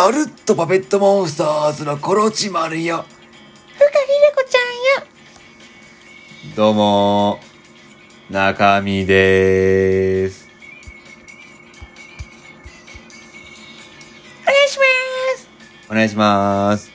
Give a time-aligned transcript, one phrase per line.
[0.00, 3.04] ナルトパペットモンスターズのコロチマルよ。
[3.04, 6.56] ふかひでこちゃんよ。
[6.56, 10.48] どうもー、中身でーす。
[14.42, 14.84] お願いしま
[15.36, 15.48] す。
[15.90, 16.90] お願いします。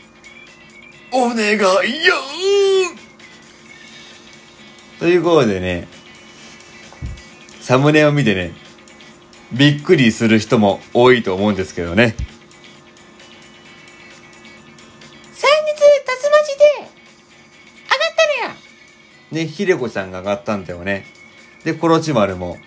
[1.11, 2.15] お願いよ
[4.97, 5.87] ということでね、
[7.61, 8.53] サムネを見てね、
[9.53, 12.15] びっくりする人も多いと思うんですけどね。
[19.31, 21.05] ね、ひでこちゃんが上がったんだよね。
[21.63, 22.57] で、コロチマルも。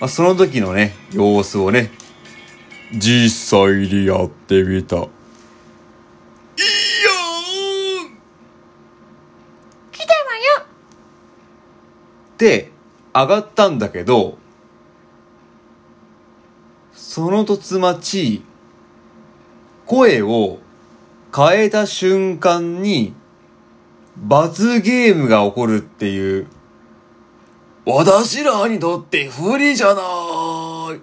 [0.00, 1.90] まあ、その時のね、様子をね、
[2.92, 4.96] 実際にやってみた。
[4.96, 5.08] いいよ
[9.92, 10.18] 来たわ
[10.60, 10.66] よ。
[12.38, 12.70] で、
[13.14, 14.38] 上がったんだけど、
[16.92, 18.42] その突待ち、
[19.86, 20.58] 声を
[21.34, 23.14] 変えた瞬間に、
[24.18, 26.46] 罰ゲームが起こるっていう、
[27.84, 31.00] 私らにとって不利じゃない。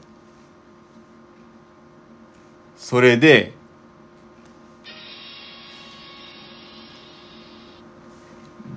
[2.76, 3.54] それで、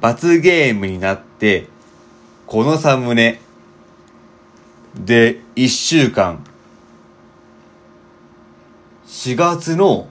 [0.00, 1.68] 罰ゲームになって、
[2.46, 3.40] このサムネ。
[4.94, 6.44] で、一週間。
[9.06, 10.08] 4月の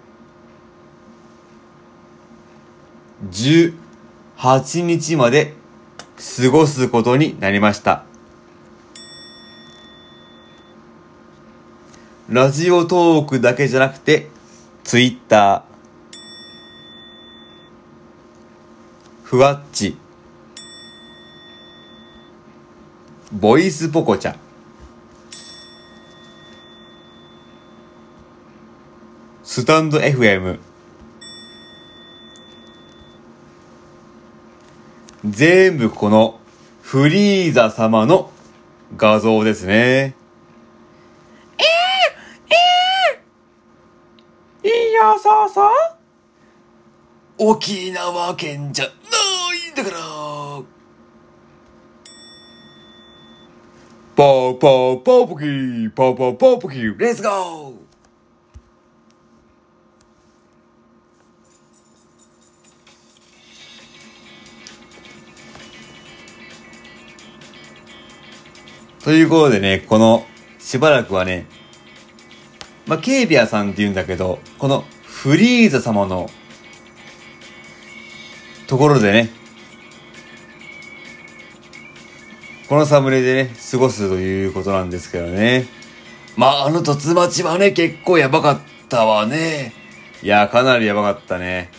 [3.30, 3.85] 10
[4.38, 5.54] 8日まで
[6.38, 8.04] 過ごすことになりました。
[12.30, 14.30] ラジオトークだけじゃなくて、
[14.84, 16.18] ツイッター、
[19.24, 19.96] ふわっち、
[23.32, 24.36] ボイスポコチャ、
[29.44, 30.60] スタンド FM、
[35.28, 36.40] 全部この
[36.82, 38.30] フリーザ様の
[38.96, 40.16] 画像ですね。
[44.64, 45.70] いいよ、そうそう？
[47.38, 48.96] 沖縄県じゃない
[49.72, 49.98] んだから。
[54.16, 57.74] パーパーパーポキー、パーパーパーポキー、レッツゴー
[69.06, 70.26] ということでね、この、
[70.58, 71.46] しばらくはね、
[72.88, 76.28] まあ、ケイビアさんって言うんだけど、このフリーザ様の
[78.66, 79.30] ところでね、
[82.68, 85.68] このサムネでね、過ごすということなんですけどね。
[86.36, 89.72] まあ、あの突待ちはね、結構やばかったわね。
[90.24, 91.70] いや、かなりやばかったね。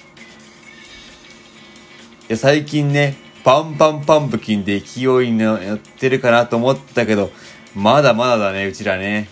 [2.29, 7.31] いや、最近ね、パンパンパンプキンで勢いに乗ってるかなと思ったけど、
[7.77, 9.29] まだまだだね、うちらね。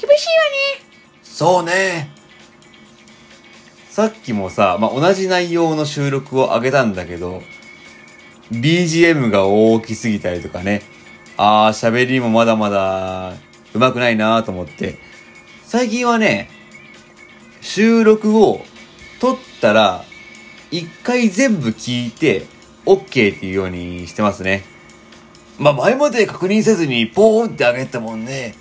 [0.00, 0.44] 厳しいわ
[0.80, 0.86] ね。
[1.22, 2.10] そうね。
[3.90, 7.42] さっきもさ、まあ、同じ内容の収録を上げたんだけど、
[8.50, 10.80] BGM が大きすぎたりとかね、
[11.36, 13.34] あー、喋りもまだまだ
[13.74, 14.96] 上手くないなと思って、
[15.64, 16.48] 最近はね、
[17.60, 18.62] 収録を
[19.20, 20.02] 撮ったら、
[20.70, 22.55] 一回全部聞いて、
[22.86, 24.64] OK っていうようにしてますね。
[25.58, 28.54] まあ、前まで確認せずにポーンってあげたもんね。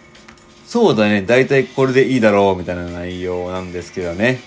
[0.65, 4.39] そうだね、だいたいこれでいいだろう、みたいな内容なんですけどね。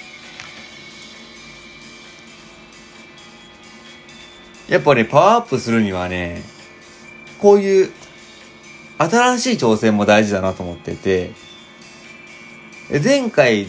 [4.68, 6.42] やっぱね、パワーアップするにはね、
[7.38, 7.90] こういう、
[8.98, 11.30] 新しい挑戦も大事だなと思ってて、
[13.02, 13.66] 前回、っ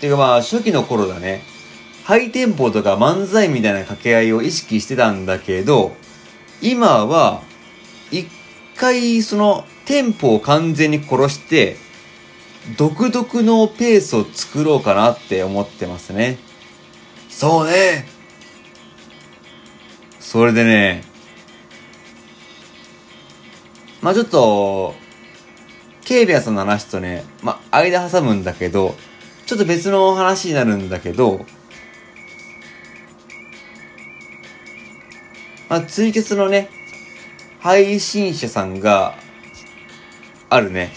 [0.00, 1.42] ていうかまあ、初期の頃だね、
[2.10, 5.92] ハイテンポとか漫才みたいな掛け合いを意識してたんだけど、
[6.60, 7.40] 今は、
[8.10, 8.26] 一
[8.74, 11.76] 回そのテンポを完全に殺して、
[12.76, 16.38] 独特のペースを作ろうかなって思ってますね。
[17.28, 18.08] そうね。
[20.18, 21.04] それでね、
[24.02, 24.96] まあちょっと、
[26.04, 28.96] ケイビアさんの話とね、まあ間挟むんだけど、
[29.46, 31.46] ちょっと別の話になるんだけど、
[35.70, 36.68] まあツイキャスのね、
[37.60, 39.14] 配信者さんが、
[40.48, 40.90] あるね。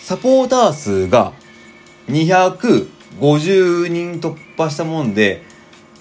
[0.00, 1.32] サポーター数が
[2.08, 5.44] 250人突破したもんで、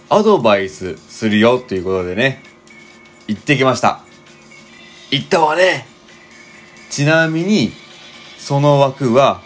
[0.10, 2.42] アドバイスするよっていうことでね、
[3.28, 4.02] 行ってきました。
[5.12, 5.86] 言ったわね。
[6.90, 7.72] ちなみに、
[8.40, 9.44] その枠は、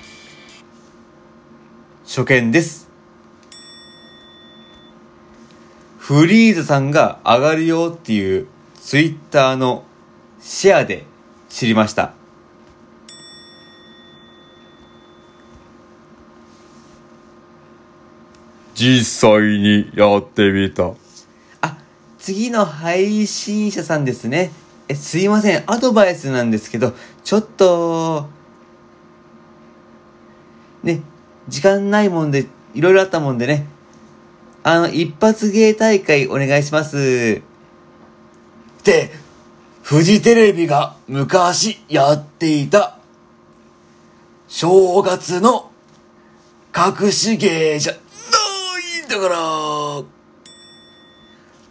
[2.05, 2.86] 初見です。
[6.07, 9.83] フリーズさんが上がるよっていうツイッターの
[10.39, 11.03] シェアで
[11.49, 12.13] 知りました。
[18.73, 20.93] 実際にやってみた。
[21.59, 21.77] あ、
[22.17, 24.51] 次の配信者さんですね。
[24.87, 25.63] え、すいません。
[25.69, 26.93] アドバイスなんですけど、
[27.25, 28.29] ちょっと、
[30.83, 31.01] ね、
[31.49, 33.75] 時間ないもんで、いろいろあったもんでね。
[34.69, 37.41] あの、一発芸大会お願いします。
[38.83, 39.11] で、
[39.81, 42.97] フジテレビが昔やっていた、
[44.49, 45.71] 正月の
[46.75, 47.99] 隠し芸じゃな
[48.99, 49.37] いんだから。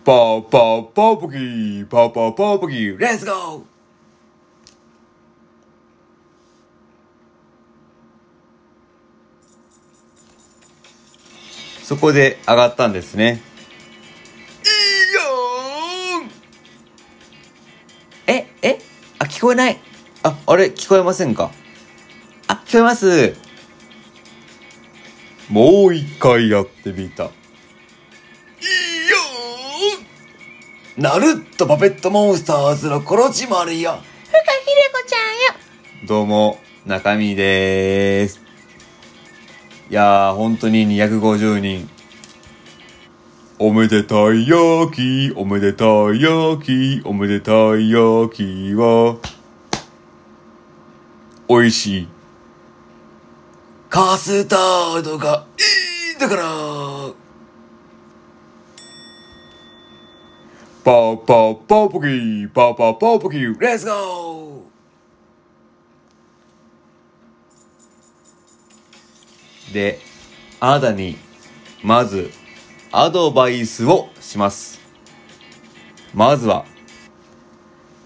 [0.03, 3.76] パーパーパーポキー、パーパーパーポキー、レッツゴー
[11.87, 13.41] そこで上がったんですね。
[14.65, 16.31] いいよーん
[18.27, 18.81] え、え？
[19.21, 19.79] あ、聞こえない。
[20.25, 21.53] あ、あれ、聞こえませんか？
[22.49, 23.37] あ、聞こえます。
[25.49, 27.27] もう一回やってみた。
[27.27, 33.93] いいよーんナルットパペットモンスターズのコロチマルよ。
[33.93, 34.03] ふかひれ
[34.93, 36.09] こちゃんよ。
[36.09, 38.45] どうも、中身でーす。
[39.89, 41.89] いやー、本当に250人。
[43.61, 49.17] おめでたい焼き、おめでたい焼き、おめでたい焼きは、
[51.49, 52.09] 美味しい。
[53.89, 56.43] カスタードがいいんだから。
[60.83, 64.46] パーパーパーポキー、パーパーパーポキー、レッツゴー
[69.73, 70.01] で、
[70.61, 71.17] あなたに、
[71.83, 72.31] まず、
[72.93, 74.81] アドバイスをします。
[76.15, 76.65] まずは、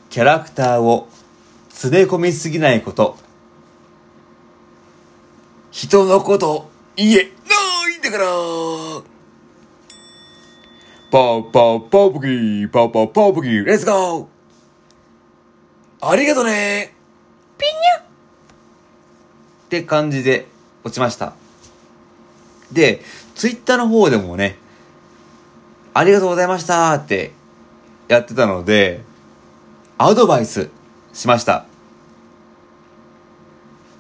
[0.09, 1.09] キャラクターを
[1.71, 3.17] 詰め込みすぎないこと。
[3.17, 3.31] ー
[5.71, 7.21] 人のこと言えな
[7.95, 8.25] いんだから。
[11.13, 14.27] パーパーパーポキー、パーパーパーポキー、レッツゴー
[16.03, 16.95] ありがとね
[19.67, 20.49] って感じで
[20.83, 21.35] 落ちました。
[22.73, 23.03] で、
[23.35, 24.57] ツイッターの方でもね、
[25.95, 27.33] ありがとうございましたって
[28.09, 29.03] やってたので、
[29.99, 30.71] アドバイス
[31.13, 31.67] しました。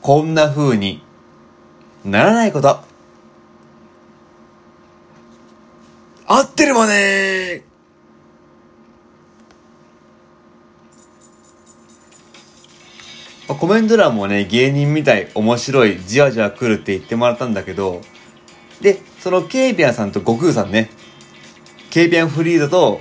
[0.00, 1.02] こんな風に
[2.04, 2.80] ならないこと。
[6.26, 7.64] 合ってるわね
[13.48, 18.00] まあコメント欄もね、芸人みたい、面白い、じわじわ来るって言ってもらったんだけど、
[18.80, 20.90] で、そのケイビアンさんと悟空さんね、
[21.90, 23.00] ケイビアンフリードと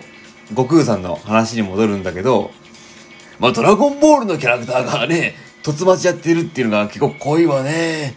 [0.50, 2.52] 悟空さんの話に戻るんだけど、
[3.40, 8.16] まあ、ドラゴンボールのキャラクターがね、突待ちやってるっていうのが結構濃いわね。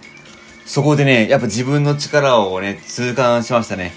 [0.65, 3.93] そこでね、やっぱ自分の力をね、痛感しましたね。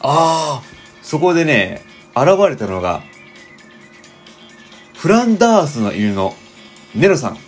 [0.00, 0.62] ああ
[1.02, 1.82] そこでね、
[2.14, 3.02] 現れたのが、
[4.94, 6.34] フランダースの犬の
[6.94, 7.38] ネロさん。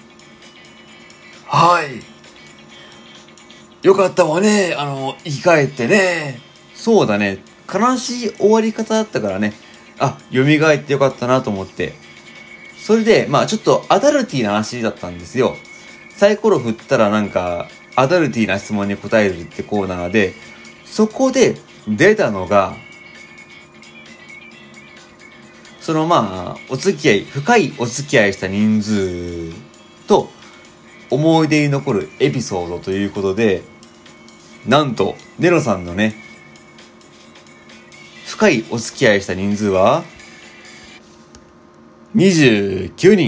[1.46, 2.15] はい。
[3.87, 6.40] よかったわね、あの、生き返ってね。
[6.75, 7.38] そうだね、
[7.73, 9.52] 悲しい終わり方だったからね、
[10.00, 11.93] あ、蘇ってよかったなと思って。
[12.76, 15.55] それで、まあちょっとアダルティーな話だったんですよ。
[16.16, 20.35] サイコロ振ったらなんか、アダルティーな質問に答えるってコーナーで、
[20.85, 21.55] そこで
[21.87, 22.75] 出たのが、
[25.81, 29.52] そのまあ、お付き合い、深いお付き合いした人数
[30.09, 30.35] と、
[31.11, 33.62] 思い出に残るエピソードということで、
[34.66, 36.16] なんと、ネロさんのね、
[38.26, 40.02] 深いお付き合いした人数は、
[42.16, 43.16] 29人。
[43.16, 43.20] い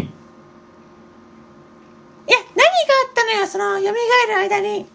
[2.27, 4.87] や、何があったのよ、その、蘇る間に。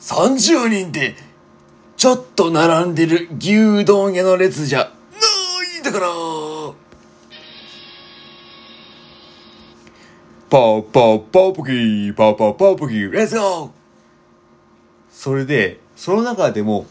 [0.00, 1.14] 30人って、
[1.98, 4.86] ちょっと並んでる牛丼屋の列じゃな
[5.76, 6.06] いんだから。
[10.48, 13.81] パーパーパーポキー、パーパーパーポキー、レッツゴー
[15.22, 16.84] それで、その中でも、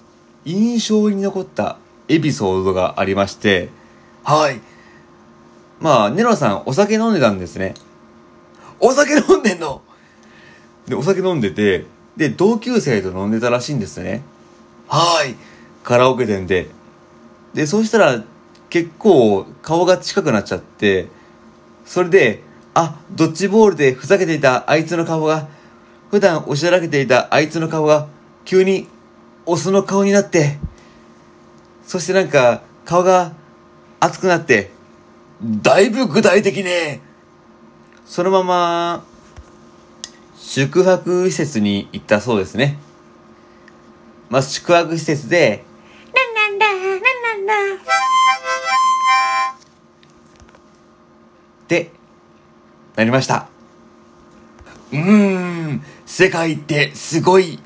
[0.46, 3.68] 印象に残ったエピソードがありまして、
[4.24, 4.62] はい。
[5.82, 7.74] まあ、ネロさんお酒飲んでたんですね。
[8.80, 9.82] お酒飲んでんの？
[10.88, 11.86] で、お酒飲んでて、
[12.16, 14.22] で、同級生と飲んでたらしいんですね。
[14.88, 15.36] はい。
[15.84, 16.70] カラオケ店で。
[17.54, 18.24] で、そうしたら、
[18.70, 21.10] 結構顔が近くなっちゃって、
[21.86, 22.44] それで、
[22.76, 25.50] あ、ドッジボールでふざけていたあいつの顔が、
[26.12, 28.08] 普段おしゃらけていたあいつの顔が、
[28.46, 28.88] 急に
[29.46, 30.58] オスの顔になって、
[31.86, 33.34] そしてなんか、顔が
[34.00, 34.72] 熱くなって、
[35.44, 37.02] だいぶ具体的ね。
[38.06, 39.06] そのまま、
[40.38, 42.78] 宿泊施設に行ったそうですね。
[44.30, 45.64] まあ、宿泊施設で、
[46.14, 47.82] なんなんだ、なんなんだ。
[51.68, 51.92] で、
[52.96, 53.48] なりました。
[54.92, 57.60] うーん、世界ってすごい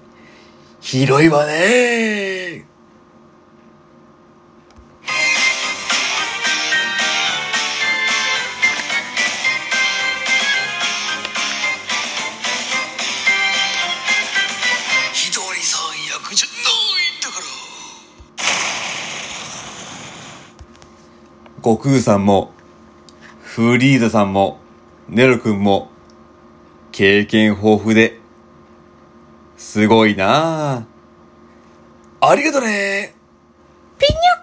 [0.88, 2.64] 広いわね。
[15.12, 17.46] ひとりさん役じゃないんだから。
[21.64, 22.54] 悟空さんも、
[23.42, 24.60] フリーザさんも、
[25.10, 25.90] ネロくんも、
[26.92, 28.20] 経験豊富で、
[29.76, 30.88] すごいな。
[32.22, 33.14] ありがとね。
[34.00, 34.35] ピニョ